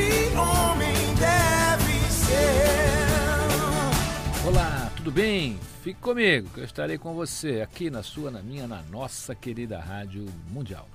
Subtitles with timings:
[0.00, 2.38] homem deve ser.
[4.46, 5.58] Olá, tudo bem?
[5.82, 9.78] Fique comigo, que eu estarei com você aqui na sua, na minha, na nossa querida
[9.78, 10.88] Rádio Mundial.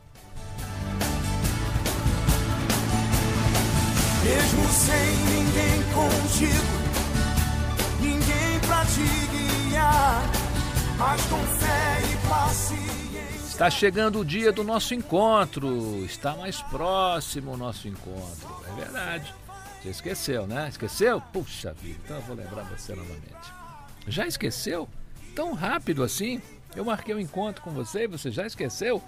[4.24, 6.52] Mesmo sem ninguém contigo,
[8.02, 10.24] ninguém pra te guiar,
[10.98, 12.97] mas com fé e paciência.
[13.58, 19.34] Está chegando o dia do nosso encontro, está mais próximo o nosso encontro, é verdade.
[19.82, 20.70] Você esqueceu, né?
[20.70, 21.20] Esqueceu?
[21.34, 23.52] Puxa vida, então eu vou lembrar você novamente.
[24.08, 24.88] Já esqueceu?
[25.36, 26.40] Tão rápido assim?
[26.76, 29.02] Eu marquei um encontro com você e você já esqueceu?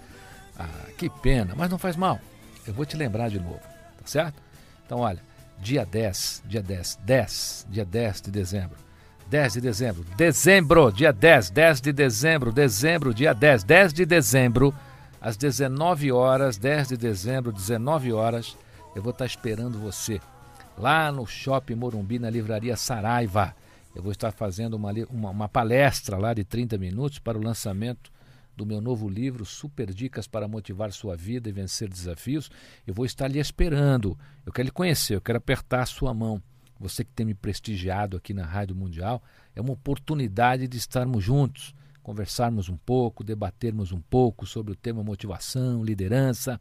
[0.58, 2.20] Ah, que pena, mas não faz mal.
[2.66, 3.62] Eu vou te lembrar de novo,
[4.00, 4.42] tá certo?
[4.84, 5.22] Então, olha,
[5.60, 8.89] dia 10, dia 10, 10, dia 10 de dezembro.
[9.30, 14.74] 10 de dezembro, dezembro, dia 10, 10 de dezembro, dezembro, dia 10, 10 de dezembro,
[15.22, 18.58] às 19 horas, 10 de dezembro, 19 horas,
[18.96, 20.20] eu vou estar esperando você
[20.76, 23.56] lá no Shopping Morumbi, na Livraria Saraiva.
[23.94, 28.12] Eu vou estar fazendo uma, uma, uma palestra lá de 30 minutos para o lançamento
[28.58, 32.50] do meu novo livro, Super Dicas para Motivar Sua Vida e Vencer Desafios.
[32.88, 34.18] Eu vou estar lhe esperando.
[34.44, 36.42] Eu quero lhe conhecer, eu quero apertar a sua mão.
[36.80, 39.22] Você que tem me prestigiado aqui na Rádio Mundial,
[39.56, 45.04] é uma oportunidade de estarmos juntos, conversarmos um pouco, debatermos um pouco sobre o tema
[45.04, 46.60] motivação, liderança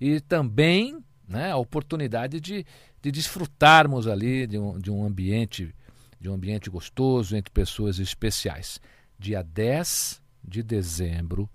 [0.00, 2.64] e também né, a oportunidade de,
[3.02, 5.74] de desfrutarmos ali de um, de um ambiente
[6.18, 8.80] de um ambiente gostoso entre pessoas especiais.
[9.18, 11.48] Dia 10 de dezembro,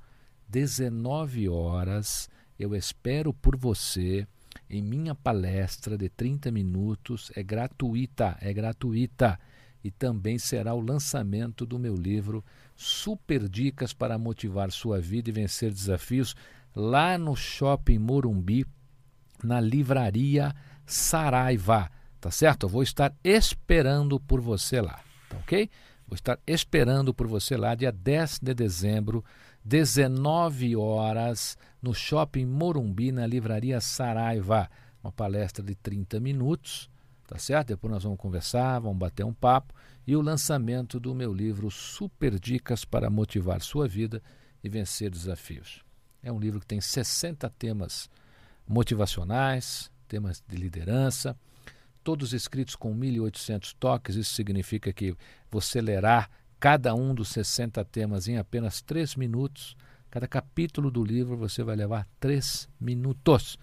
[0.48, 2.30] 19 horas,
[2.60, 4.28] eu espero por você
[4.72, 7.30] em minha palestra de 30 minutos.
[7.36, 9.38] É gratuita, é gratuita.
[9.84, 12.44] E também será o lançamento do meu livro
[12.76, 16.36] Super Dicas para Motivar Sua Vida e Vencer Desafios,
[16.74, 18.66] lá no Shopping Morumbi,
[19.44, 20.56] na livraria
[20.86, 22.64] Saraiva, tá certo?
[22.64, 25.70] Eu vou estar esperando por você lá, tá ok?
[26.08, 29.26] Vou estar esperando por você lá dia 10 de dezembro,
[29.66, 34.70] 19 horas, no Shopping Morumbi, na livraria Saraiva.
[35.04, 36.90] Uma palestra de 30 minutos,
[37.28, 37.70] tá certo?
[37.70, 39.74] Depois nós vamos conversar, vamos bater um papo
[40.06, 44.22] e o lançamento do meu livro Super Dicas para Motivar Sua Vida
[44.64, 45.84] e Vencer Desafios.
[46.22, 48.10] É um livro que tem 60 temas
[48.68, 51.36] motivacionais, temas de liderança,
[52.04, 54.16] todos escritos com 1.800 toques.
[54.16, 55.16] Isso significa que
[55.50, 59.76] você lerá cada um dos 60 temas em apenas 3 minutos.
[60.12, 63.58] Cada capítulo do livro você vai levar 3 minutos.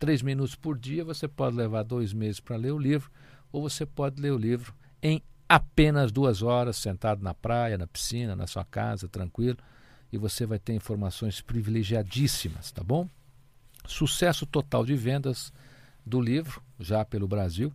[0.00, 3.08] 3 minutos por dia você pode levar dois meses para ler o livro,
[3.52, 8.34] ou você pode ler o livro em apenas duas horas, sentado na praia, na piscina,
[8.34, 9.58] na sua casa, tranquilo,
[10.12, 13.08] e você vai ter informações privilegiadíssimas, tá bom?
[13.86, 15.52] Sucesso total de vendas
[16.04, 17.72] do livro, já pelo Brasil.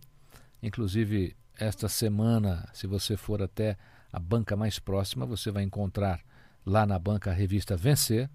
[0.62, 3.78] Inclusive, esta semana, se você for até
[4.12, 6.20] a banca mais próxima, você vai encontrar
[6.64, 8.28] lá na banca revista Vencer.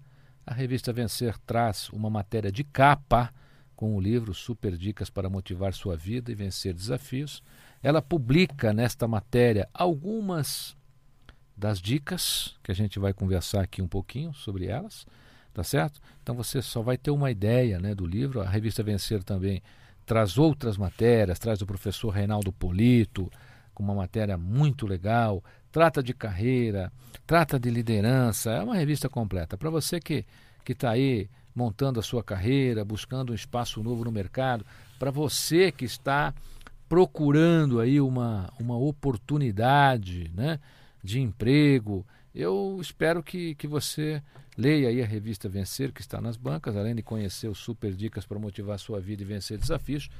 [0.46, 3.32] A revista Vencer traz uma matéria de capa
[3.76, 7.42] com o livro Super Dicas para Motivar Sua Vida e Vencer Desafios.
[7.82, 10.76] Ela publica nesta matéria algumas
[11.56, 15.06] das dicas que a gente vai conversar aqui um pouquinho sobre elas,
[15.52, 16.00] tá certo?
[16.22, 18.40] Então você só vai ter uma ideia, né, do livro.
[18.40, 19.62] A revista Vencer também
[20.06, 23.30] traz outras matérias, traz o professor Reinaldo Polito
[23.78, 26.92] com uma matéria muito legal, trata de carreira,
[27.24, 29.56] trata de liderança, é uma revista completa.
[29.56, 30.26] Para você que
[30.64, 34.66] que está aí montando a sua carreira, buscando um espaço novo no mercado,
[34.98, 36.34] para você que está
[36.88, 40.58] procurando aí uma, uma oportunidade né,
[41.02, 42.06] de emprego.
[42.34, 44.22] Eu espero que, que você
[44.58, 48.26] leia aí a revista Vencer, que está nas bancas, além de conhecer os super dicas
[48.26, 50.10] para motivar sua vida e vencer desafios,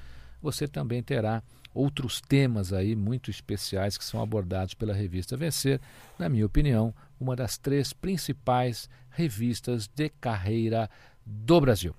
[0.40, 1.42] você também terá
[1.74, 5.80] outros temas aí muito especiais que são abordados pela revista Vencer,
[6.18, 10.88] na minha opinião, uma das três principais revistas de carreira
[11.24, 11.94] do Brasil.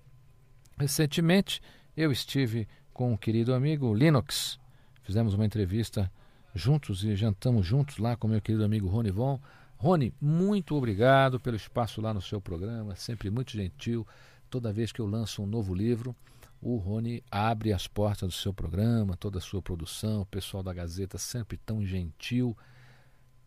[0.77, 1.61] Recentemente,
[1.95, 4.59] eu estive com o querido amigo Linux.
[5.03, 6.11] Fizemos uma entrevista
[6.53, 9.39] juntos e jantamos juntos lá com meu querido amigo Rony Von.
[9.77, 14.05] Rony, muito obrigado pelo espaço lá no seu programa, sempre muito gentil.
[14.49, 16.15] Toda vez que eu lanço um novo livro,
[16.61, 20.73] o Rony abre as portas do seu programa, toda a sua produção, o pessoal da
[20.73, 22.57] Gazeta sempre tão gentil.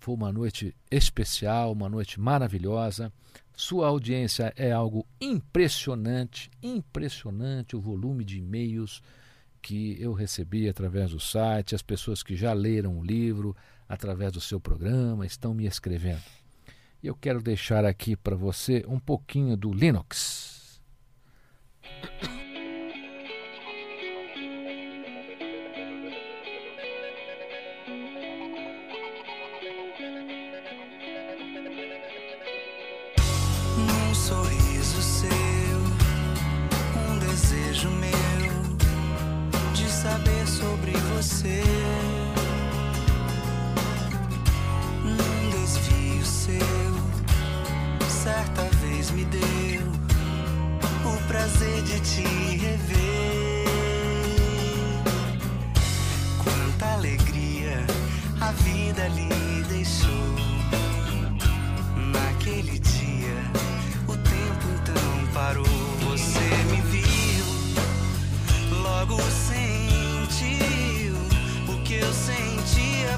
[0.00, 3.12] Foi uma noite especial, uma noite maravilhosa.
[3.54, 9.02] Sua audiência é algo impressionante, impressionante o volume de e-mails
[9.60, 13.54] que eu recebi através do site, as pessoas que já leram o livro
[13.88, 16.22] através do seu programa estão me escrevendo.
[17.02, 20.80] E eu quero deixar aqui para você um pouquinho do Linux.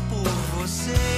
[0.08, 0.28] por
[0.58, 1.13] você.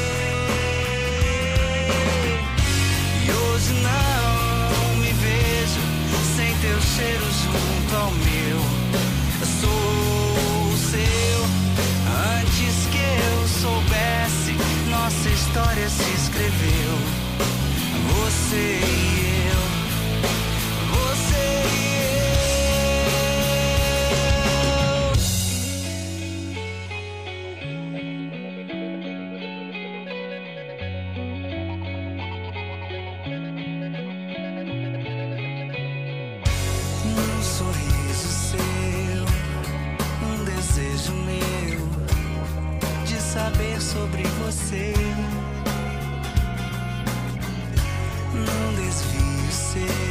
[49.57, 50.06] Linux.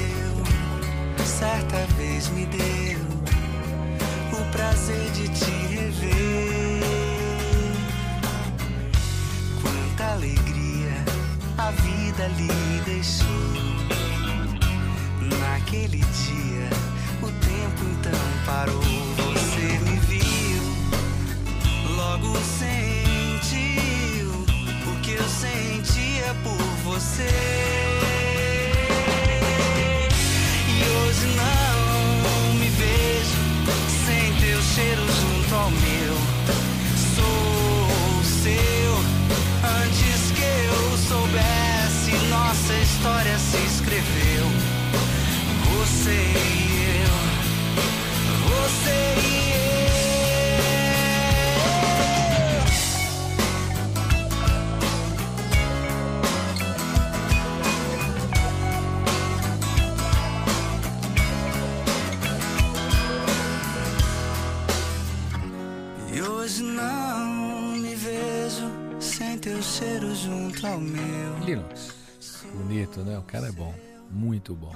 [73.04, 73.18] Né?
[73.18, 73.74] O cara é bom.
[74.10, 74.74] Muito bom.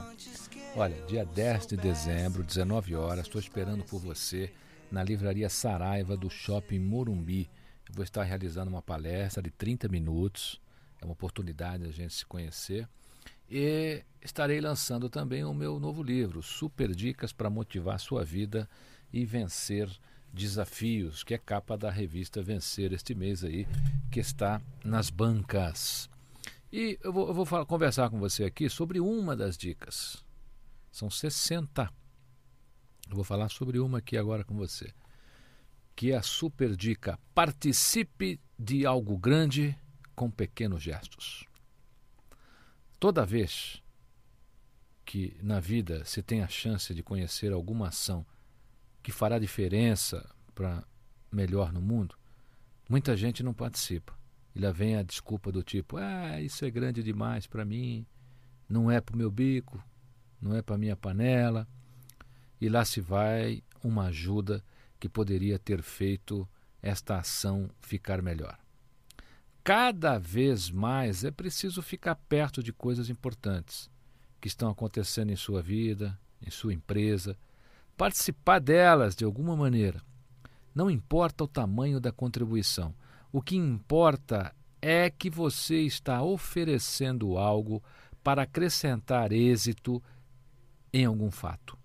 [0.75, 4.51] Olha, dia 10 de dezembro, 19 horas, estou esperando por você
[4.91, 7.49] na livraria Saraiva do Shopping Morumbi.
[7.87, 10.59] Eu vou estar realizando uma palestra de 30 minutos.
[11.01, 12.87] É uma oportunidade a gente se conhecer.
[13.49, 18.69] E estarei lançando também o meu novo livro, Super Dicas para Motivar Sua Vida
[19.11, 19.89] e Vencer
[20.31, 23.67] Desafios, que é capa da revista Vencer este mês aí,
[24.11, 26.09] que está nas bancas.
[26.71, 30.23] E eu vou, eu vou falar, conversar com você aqui sobre uma das dicas.
[30.91, 31.91] São 60.
[33.09, 34.93] Eu vou falar sobre uma aqui agora com você.
[35.95, 39.75] Que é a super dica: participe de algo grande
[40.15, 41.45] com pequenos gestos.
[42.99, 43.81] Toda vez
[45.05, 48.23] que na vida se tem a chance de conhecer alguma ação
[49.01, 50.85] que fará diferença para
[51.31, 52.15] melhor no mundo,
[52.87, 54.18] muita gente não participa.
[54.59, 58.05] E vem a desculpa do tipo: ah, isso é grande demais para mim,
[58.67, 59.81] não é para o meu bico,
[60.41, 61.65] não é para minha panela.
[62.59, 64.61] E lá se vai uma ajuda
[64.99, 66.45] que poderia ter feito
[66.81, 68.59] esta ação ficar melhor.
[69.63, 73.89] Cada vez mais é preciso ficar perto de coisas importantes
[74.41, 77.37] que estão acontecendo em sua vida, em sua empresa,
[77.95, 80.01] participar delas de alguma maneira.
[80.75, 82.93] Não importa o tamanho da contribuição,
[83.31, 87.83] o que importa é que você está oferecendo algo
[88.23, 90.01] para acrescentar êxito
[90.91, 91.77] em algum fato.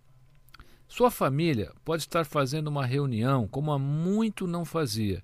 [0.89, 5.23] Sua família pode estar fazendo uma reunião como há muito não fazia,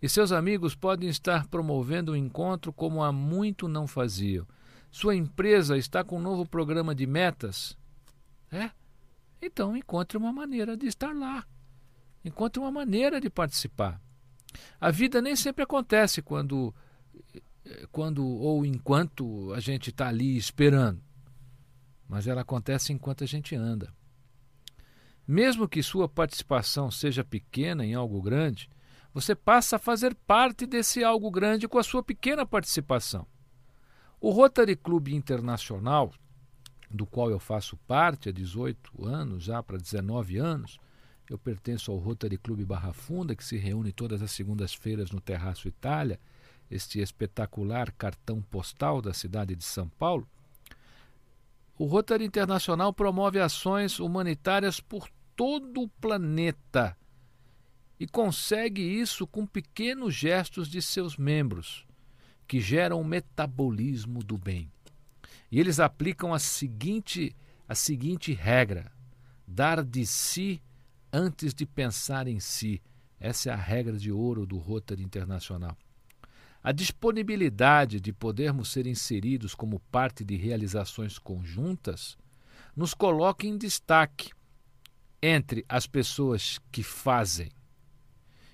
[0.00, 4.46] e seus amigos podem estar promovendo um encontro como há muito não faziam.
[4.90, 7.78] Sua empresa está com um novo programa de metas?
[8.50, 8.70] É?
[9.40, 11.46] Então encontre uma maneira de estar lá.
[12.24, 14.00] Encontre uma maneira de participar.
[14.80, 16.74] A vida nem sempre acontece quando,
[17.90, 21.02] quando ou enquanto a gente está ali esperando,
[22.08, 23.92] mas ela acontece enquanto a gente anda.
[25.26, 28.68] Mesmo que sua participação seja pequena em algo grande,
[29.14, 33.26] você passa a fazer parte desse algo grande com a sua pequena participação.
[34.20, 36.12] O Rotary Club Internacional,
[36.90, 40.78] do qual eu faço parte há 18 anos, já para 19 anos,
[41.28, 45.68] eu pertenço ao Rotary Club Barra Funda, que se reúne todas as segundas-feiras no Terraço
[45.68, 46.18] Itália,
[46.70, 50.26] este espetacular cartão postal da cidade de São Paulo.
[51.78, 56.96] O Rotary Internacional promove ações humanitárias por todo o planeta
[57.98, 61.86] e consegue isso com pequenos gestos de seus membros,
[62.46, 64.70] que geram o metabolismo do bem.
[65.50, 67.34] E eles aplicam a seguinte,
[67.68, 68.90] a seguinte regra:
[69.46, 70.60] dar de si
[71.12, 72.80] antes de pensar em si.
[73.20, 75.76] Essa é a regra de ouro do Rotary Internacional.
[76.62, 82.16] A disponibilidade de podermos ser inseridos como parte de realizações conjuntas
[82.74, 84.30] nos coloca em destaque
[85.20, 87.50] entre as pessoas que fazem.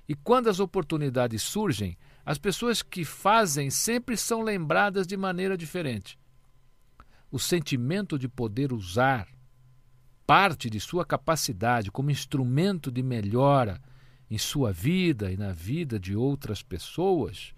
[0.09, 6.19] E quando as oportunidades surgem, as pessoas que fazem sempre são lembradas de maneira diferente.
[7.31, 9.29] O sentimento de poder usar
[10.29, 13.81] parte de sua capacidade como instrumento de melhora
[14.31, 17.55] em sua vida e na vida de outras pessoas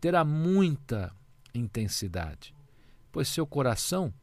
[0.00, 1.14] terá muita
[1.52, 2.54] intensidade,
[3.12, 4.14] pois seu coração,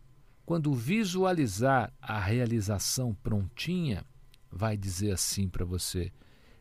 [0.43, 4.03] quando visualizar a realização prontinha,
[4.51, 6.11] vai dizer assim para você: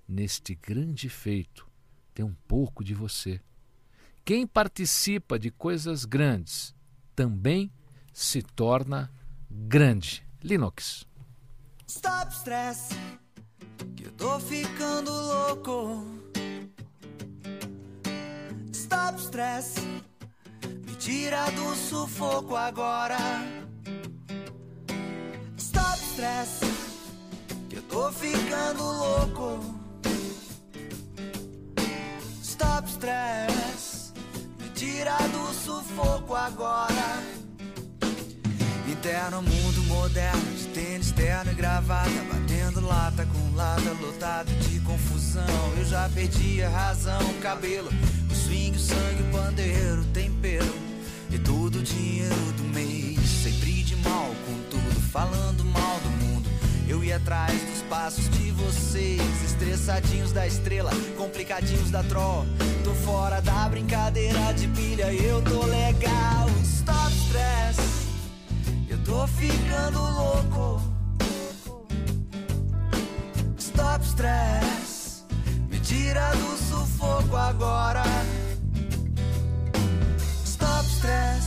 [0.07, 1.67] neste grande feito
[2.13, 3.41] tem um pouco de você.
[4.23, 6.75] Quem participa de coisas grandes
[7.17, 7.73] também
[8.13, 9.11] se torna
[9.51, 10.23] grande.
[10.43, 11.11] Linux.
[11.95, 12.89] Stop stress,
[13.95, 16.07] que eu tô ficando louco.
[18.73, 19.75] Stop stress,
[20.87, 23.19] me tira do sufoco agora.
[25.59, 26.61] Stop stress,
[27.69, 29.59] que eu tô ficando louco.
[32.43, 34.15] Stop stress,
[34.59, 37.23] me tira do sufoco agora.
[39.03, 42.09] Interno mundo moderno de tênis, terno e gravata.
[42.33, 45.43] Batendo lata com lata, lotado de confusão.
[45.77, 47.91] Eu já perdi a razão, o cabelo
[48.31, 50.73] O swing, o sangue, o pandeiro, tempero.
[51.33, 56.49] E todo o dinheiro do mês Sempre de mal com tudo, falando mal do mundo.
[56.87, 62.47] Eu ia atrás dos passos de vocês Estressadinhos da estrela, complicadinhos da troll
[62.85, 68.02] Tô fora da brincadeira de pilha, eu tô legal Stop stress
[69.13, 70.81] Tô ficando louco.
[73.59, 75.27] Stop stress.
[75.69, 78.05] Me tira do sufoco agora.
[80.47, 81.45] Stop stress.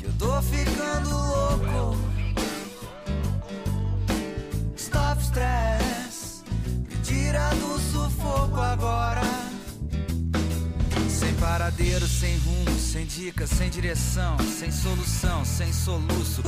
[0.00, 1.96] Que eu tô ficando louco.
[4.76, 6.42] Stop stress.
[6.88, 9.37] Me tira do sufoco agora.
[11.68, 16.42] Sem rumo sem dica, sem direção, sem solução, sem soluço,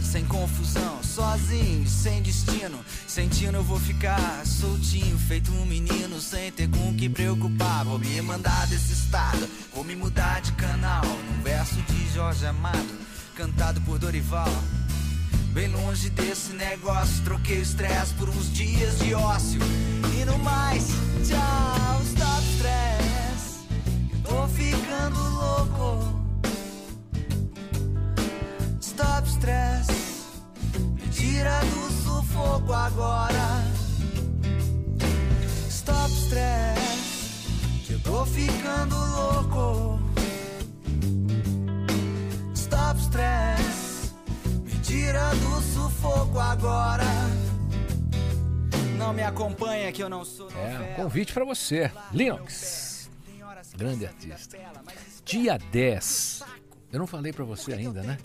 [0.00, 2.78] sem confusão, sozinho, sem destino.
[3.08, 7.84] Sentindo eu vou ficar soltinho, feito um menino, sem ter com que preocupar.
[7.84, 11.02] Vou me mandar desse estado, vou me mudar de canal.
[11.04, 12.98] Num verso de Jorge Amado,
[13.34, 14.54] cantado por Dorival.
[15.52, 19.60] Bem longe desse negócio, troquei o estresse por uns dias de ócio.
[20.18, 20.86] E no mais,
[21.26, 22.31] tchau, stress
[24.42, 26.22] tô ficando louco.
[28.80, 29.88] Stop stress,
[30.94, 33.62] me tira do sufoco agora.
[35.68, 37.46] Stop stress,
[37.86, 40.00] que eu tô ficando louco.
[42.54, 44.12] Stop stress,
[44.64, 47.04] me tira do sufoco agora.
[48.96, 50.48] Não me acompanha que eu não sou.
[50.50, 52.81] É, um convite para você, Linux
[53.76, 54.56] grande artista.
[55.24, 56.42] Dia 10.
[56.92, 58.18] Eu não falei para você ainda, né?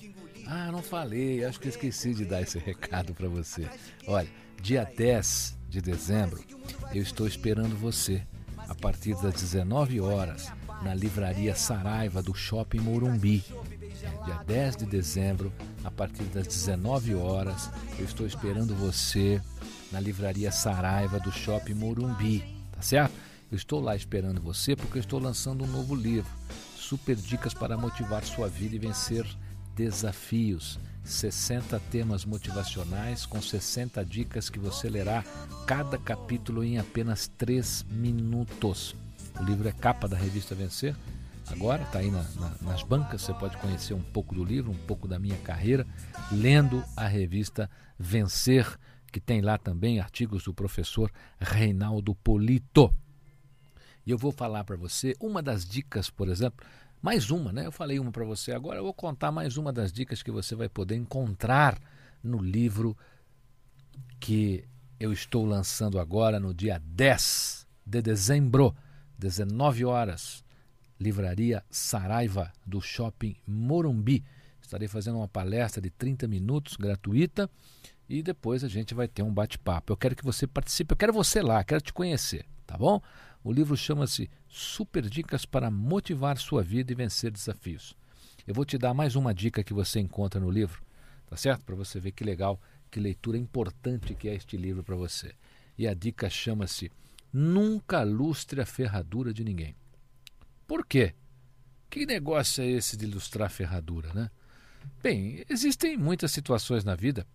[0.45, 1.43] Ah, não falei.
[1.43, 3.67] Acho que esqueci de dar esse recado para você.
[4.07, 4.27] Olha,
[4.61, 6.43] dia 10 de dezembro,
[6.93, 8.25] eu estou esperando você
[8.57, 10.51] a partir das 19 horas
[10.81, 13.43] na livraria Saraiva do Shopping Morumbi.
[14.25, 15.51] Dia 10 de dezembro,
[15.83, 19.41] a partir das 19 horas, eu estou esperando você
[19.91, 23.26] na livraria Saraiva do Shopping Morumbi, tá certo?
[23.49, 26.29] Eu estou lá esperando você porque eu estou lançando um novo livro,
[26.75, 29.25] Super Dicas para motivar sua vida e vencer
[29.73, 30.77] desafios.
[31.05, 35.23] 60 temas motivacionais com 60 dicas que você lerá
[35.65, 38.93] cada capítulo em apenas 3 minutos.
[39.39, 40.93] O livro é capa da revista Vencer.
[41.49, 44.85] Agora está aí na, na, nas bancas, você pode conhecer um pouco do livro, um
[44.85, 45.87] pouco da minha carreira,
[46.29, 48.77] lendo a revista Vencer,
[49.09, 52.91] que tem lá também artigos do professor Reinaldo Polito.
[54.07, 56.65] E eu vou falar para você uma das dicas, por exemplo,
[57.01, 57.65] mais uma, né?
[57.65, 60.55] Eu falei uma para você, agora eu vou contar mais uma das dicas que você
[60.55, 61.77] vai poder encontrar
[62.23, 62.97] no livro
[64.17, 64.63] que
[64.97, 68.73] eu estou lançando agora no dia 10 de dezembro,
[69.19, 70.41] 19 horas,
[70.97, 74.23] Livraria Saraiva do Shopping Morumbi.
[74.61, 77.49] Estarei fazendo uma palestra de 30 minutos gratuita
[78.07, 79.91] e depois a gente vai ter um bate-papo.
[79.91, 83.01] Eu quero que você participe, eu quero você lá, quero te conhecer, tá bom?
[83.43, 87.95] O livro chama-se Super Dicas para Motivar Sua Vida e Vencer Desafios.
[88.45, 90.81] Eu vou te dar mais uma dica que você encontra no livro,
[91.27, 91.63] tá certo?
[91.63, 95.33] Para você ver que legal, que leitura importante que é este livro para você.
[95.77, 96.91] E a dica chama-se
[97.31, 99.75] Nunca lustre a ferradura de ninguém.
[100.65, 101.13] Por quê?
[101.89, 104.29] Que negócio é esse de ilustrar ferradura, né?
[105.01, 107.25] Bem, existem muitas situações na vida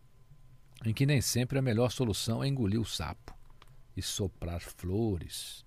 [0.85, 3.37] em que nem sempre a melhor solução é engolir o sapo
[3.97, 5.65] e soprar flores.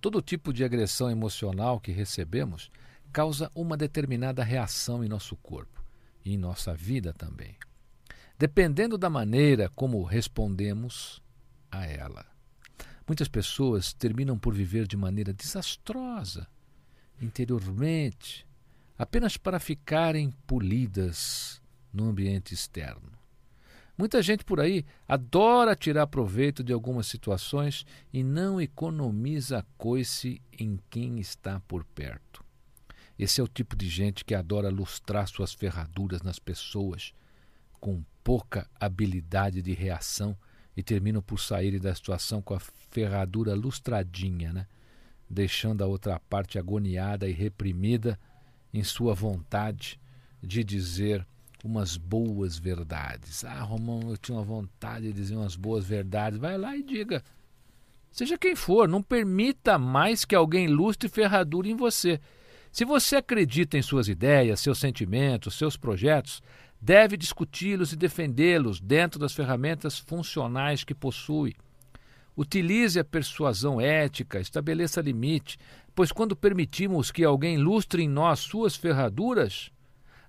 [0.00, 2.70] Todo tipo de agressão emocional que recebemos
[3.12, 5.84] causa uma determinada reação em nosso corpo
[6.24, 7.56] e em nossa vida também,
[8.38, 11.22] dependendo da maneira como respondemos
[11.70, 12.24] a ela.
[13.06, 16.48] Muitas pessoas terminam por viver de maneira desastrosa
[17.20, 18.46] interiormente,
[18.96, 21.60] apenas para ficarem polidas
[21.92, 23.19] no ambiente externo.
[24.00, 30.80] Muita gente por aí adora tirar proveito de algumas situações e não economiza coice em
[30.88, 32.42] quem está por perto.
[33.18, 37.12] Esse é o tipo de gente que adora lustrar suas ferraduras nas pessoas,
[37.78, 40.34] com pouca habilidade de reação
[40.74, 44.66] e terminam por sair da situação com a ferradura lustradinha, né?
[45.28, 48.18] deixando a outra parte agoniada e reprimida
[48.72, 50.00] em sua vontade
[50.42, 51.26] de dizer
[51.64, 53.44] umas boas verdades.
[53.44, 56.38] Ah, Romão, eu tinha uma vontade de dizer umas boas verdades.
[56.38, 57.22] Vai lá e diga.
[58.10, 62.20] Seja quem for, não permita mais que alguém lustre ferradura em você.
[62.72, 66.42] Se você acredita em suas ideias, seus sentimentos, seus projetos,
[66.80, 71.54] deve discuti-los e defendê-los dentro das ferramentas funcionais que possui.
[72.36, 75.58] Utilize a persuasão ética, estabeleça limite,
[75.94, 79.70] pois quando permitimos que alguém lustre em nós suas ferraduras,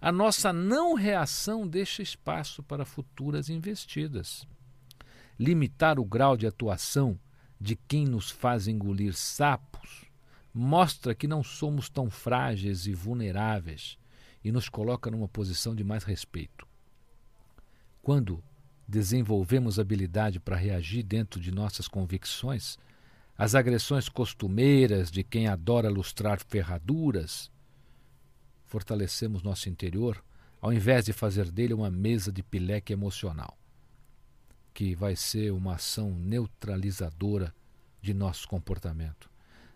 [0.01, 4.47] a nossa não reação deixa espaço para futuras investidas.
[5.39, 7.19] Limitar o grau de atuação
[7.59, 10.05] de quem nos faz engolir sapos
[10.51, 13.95] mostra que não somos tão frágeis e vulneráveis
[14.43, 16.67] e nos coloca numa posição de mais respeito.
[18.01, 18.43] Quando
[18.87, 22.75] desenvolvemos habilidade para reagir dentro de nossas convicções,
[23.37, 27.51] as agressões costumeiras de quem adora lustrar ferraduras,
[28.71, 30.23] fortalecemos nosso interior
[30.61, 33.57] ao invés de fazer dele uma mesa de pileque emocional,
[34.73, 37.53] que vai ser uma ação neutralizadora
[38.01, 39.29] de nosso comportamento.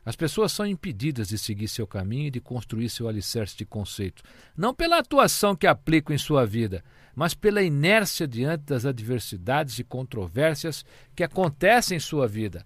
[0.05, 4.23] As pessoas são impedidas de seguir seu caminho e de construir seu alicerce de conceito,
[4.55, 6.81] não pela atuação que aplicam em sua vida,
[7.13, 12.63] mas pela inércia diante das adversidades e controvérsias que acontecem em sua vida.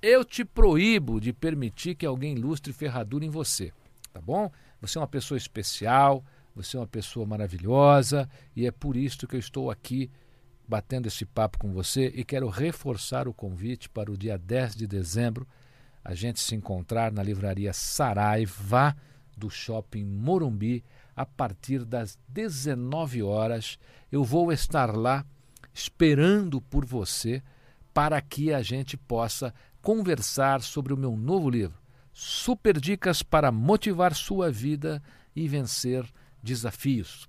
[0.00, 3.72] Eu te proíbo de permitir que alguém ilustre ferradura em você,
[4.12, 4.52] tá bom?
[4.86, 6.22] Você é uma pessoa especial,
[6.54, 10.10] você é uma pessoa maravilhosa e é por isso que eu estou aqui
[10.68, 14.86] batendo esse papo com você e quero reforçar o convite para o dia 10 de
[14.86, 15.46] dezembro
[16.04, 18.94] a gente se encontrar na livraria Saraiva
[19.34, 20.84] do Shopping Morumbi
[21.16, 23.78] a partir das 19 horas.
[24.12, 25.24] Eu vou estar lá
[25.72, 27.42] esperando por você
[27.94, 31.78] para que a gente possa conversar sobre o meu novo livro,
[32.14, 35.02] super dicas para motivar sua vida
[35.34, 36.08] e vencer
[36.40, 37.28] desafios.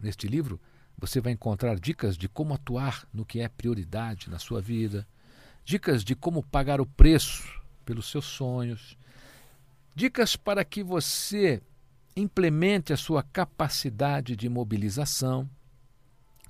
[0.00, 0.60] Neste livro,
[0.96, 5.06] você vai encontrar dicas de como atuar no que é prioridade na sua vida,
[5.64, 8.96] dicas de como pagar o preço pelos seus sonhos,
[9.92, 11.60] dicas para que você
[12.14, 15.50] implemente a sua capacidade de mobilização,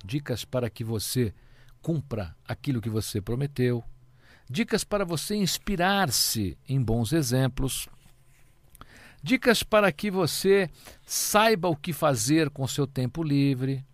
[0.05, 1.33] dicas para que você
[1.81, 3.83] cumpra aquilo que você prometeu,
[4.49, 7.87] dicas para você inspirar-se em bons exemplos,
[9.21, 10.69] dicas para que você
[11.05, 13.85] saiba o que fazer com seu tempo livre,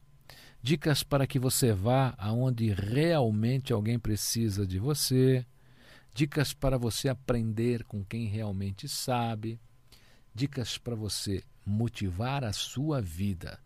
[0.61, 5.45] dicas para que você vá aonde realmente alguém precisa de você,
[6.13, 9.59] dicas para você aprender com quem realmente sabe,
[10.33, 13.59] dicas para você motivar a sua vida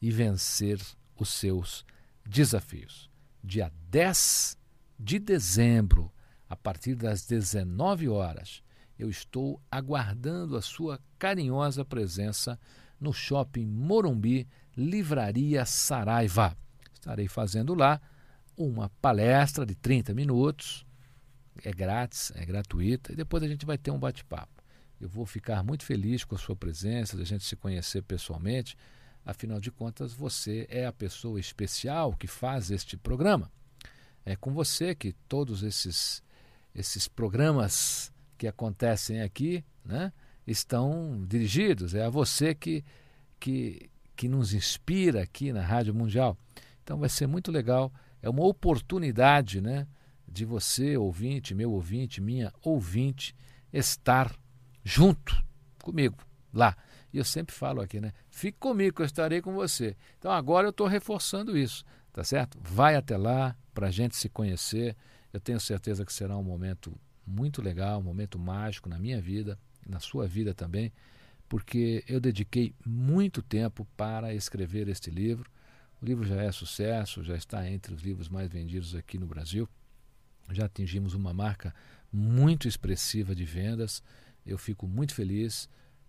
[0.00, 0.80] e vencer
[1.18, 1.84] os seus
[2.24, 3.08] desafios.
[3.42, 4.58] Dia 10
[4.98, 6.12] de dezembro,
[6.48, 8.62] a partir das 19 horas,
[8.98, 12.58] eu estou aguardando a sua carinhosa presença
[13.00, 16.56] no Shopping Morumbi, Livraria Saraiva.
[16.94, 18.00] Estarei fazendo lá
[18.56, 20.86] uma palestra de 30 minutos,
[21.62, 24.62] é grátis, é gratuita, e depois a gente vai ter um bate-papo.
[25.00, 28.76] Eu vou ficar muito feliz com a sua presença, da gente se conhecer pessoalmente.
[29.24, 33.50] Afinal de contas, você é a pessoa especial que faz este programa.
[34.24, 36.22] É com você que todos esses,
[36.76, 40.12] esses programas que acontecem aqui né,
[40.46, 41.94] estão dirigidos.
[41.94, 42.84] É a você que,
[43.40, 46.36] que, que nos inspira aqui na Rádio Mundial.
[46.84, 47.90] Então vai ser muito legal.
[48.20, 49.86] É uma oportunidade né,
[50.28, 53.34] de você, ouvinte, meu ouvinte, minha ouvinte,
[53.72, 54.36] estar
[54.84, 55.42] junto
[55.82, 56.18] comigo
[56.52, 56.76] lá.
[57.12, 58.12] E eu sempre falo aqui, né?
[58.28, 59.96] Fique comigo, eu estarei com você.
[60.18, 62.58] Então agora eu estou reforçando isso, tá certo?
[62.60, 64.94] Vai até lá para a gente se conhecer.
[65.36, 69.58] Eu tenho certeza que será um momento muito legal, um momento mágico na minha vida,
[69.86, 70.90] na sua vida também,
[71.46, 75.50] porque eu dediquei muito tempo para escrever este livro.
[76.00, 79.68] O livro já é sucesso, já está entre os livros mais vendidos aqui no Brasil.
[80.52, 81.74] Já atingimos uma marca
[82.10, 84.02] muito expressiva de vendas.
[84.46, 85.68] Eu fico muito feliz,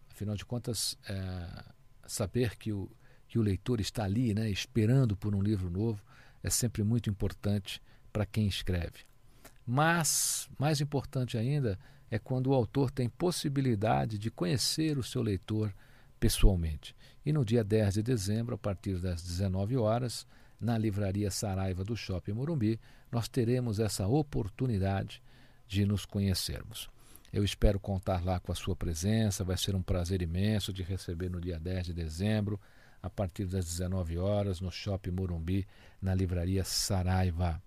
[0.10, 1.66] afinal de contas, é,
[2.08, 2.90] saber que o,
[3.28, 6.02] que o leitor está ali, né, esperando por um livro novo,
[6.42, 7.82] é sempre muito importante
[8.14, 9.06] para quem escreve.
[9.70, 11.78] Mas, mais importante ainda,
[12.10, 15.74] é quando o autor tem possibilidade de conhecer o seu leitor
[16.18, 16.96] pessoalmente.
[17.26, 20.26] E no dia 10 de dezembro, a partir das 19 horas,
[20.58, 22.80] na livraria Saraiva do Shopping Morumbi,
[23.12, 25.22] nós teremos essa oportunidade
[25.68, 26.90] de nos conhecermos.
[27.32, 31.30] Eu espero contar lá com a sua presença, vai ser um prazer imenso de receber
[31.30, 32.58] no dia 10 de dezembro,
[33.04, 35.68] a partir das 19 horas, no Shopping Morumbi,
[36.02, 37.62] na livraria Saraiva.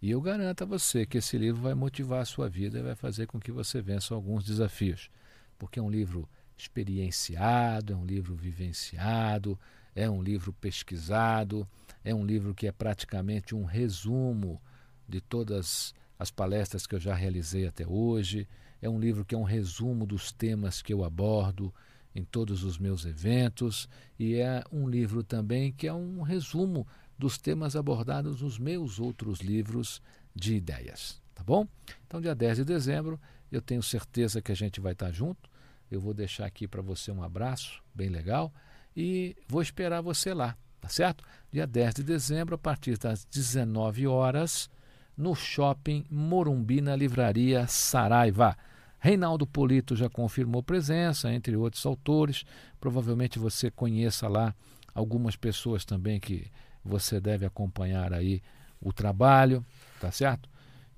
[0.00, 2.94] E eu garanto a você que esse livro vai motivar a sua vida e vai
[2.94, 5.10] fazer com que você vença alguns desafios.
[5.58, 9.58] Porque é um livro experienciado, é um livro vivenciado,
[9.94, 11.66] é um livro pesquisado,
[12.04, 14.60] é um livro que é praticamente um resumo
[15.08, 18.46] de todas as palestras que eu já realizei até hoje.
[18.80, 21.72] É um livro que é um resumo dos temas que eu abordo
[22.14, 26.86] em todos os meus eventos e é um livro também que é um resumo
[27.18, 30.02] dos temas abordados nos meus outros livros
[30.34, 31.66] de ideias, tá bom?
[32.06, 35.48] Então, dia 10 de dezembro, eu tenho certeza que a gente vai estar junto.
[35.90, 38.52] Eu vou deixar aqui para você um abraço bem legal
[38.96, 41.24] e vou esperar você lá, tá certo?
[41.52, 44.68] Dia 10 de dezembro, a partir das 19 horas,
[45.16, 48.56] no Shopping Morumbi, na Livraria Saraiva.
[48.98, 52.44] Reinaldo Polito já confirmou presença, entre outros autores.
[52.80, 54.54] Provavelmente você conheça lá
[54.94, 56.50] algumas pessoas também que
[56.86, 58.42] você deve acompanhar aí
[58.80, 59.64] o trabalho,
[60.00, 60.48] tá certo?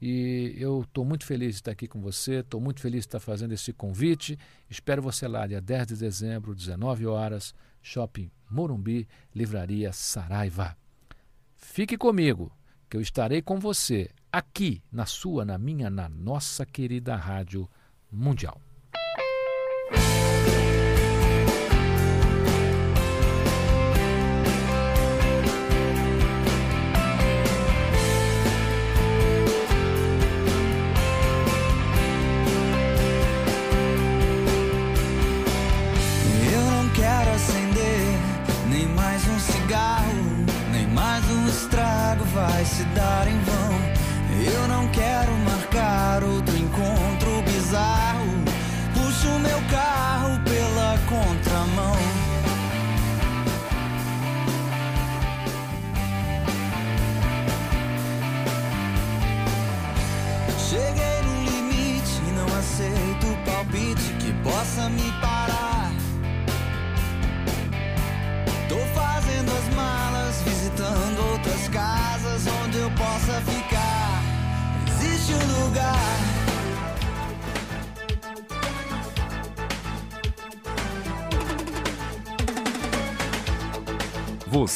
[0.01, 3.21] E eu estou muito feliz de estar aqui com você, estou muito feliz de estar
[3.21, 4.39] fazendo esse convite.
[4.71, 10.77] Espero você lá, dia 10 de dezembro, 19 horas, Shopping Morumbi, Livraria Saraiva.
[11.57, 12.53] Fique comigo,
[12.89, 17.69] que eu estarei com você aqui na sua, na minha, na nossa querida Rádio
[18.11, 18.68] Mundial.